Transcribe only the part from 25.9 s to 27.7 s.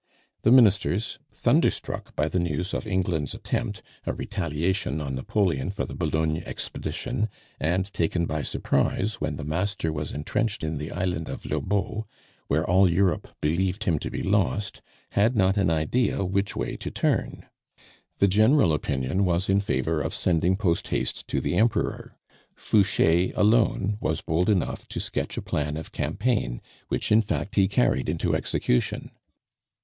campaign, which, in fact, he